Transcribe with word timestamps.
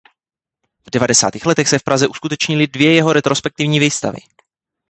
V 0.85 0.89
devadesátých 0.91 1.45
letech 1.45 1.67
se 1.67 1.79
v 1.79 1.83
Praze 1.83 2.07
uskutečnily 2.07 2.67
jeho 2.77 3.03
dvě 3.09 3.13
retrospektivní 3.13 3.79
výstavy. 3.79 4.17